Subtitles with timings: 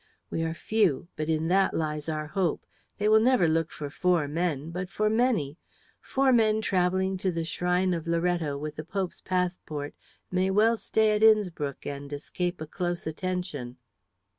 [0.31, 2.65] We are few, but in that lies our one hope.
[2.97, 5.59] They will never look for four men, but for many.
[6.01, 9.93] Four men travelling to the shrine of Loretto with the Pope's passport
[10.31, 13.77] may well stay at Innspruck and escape a close attention."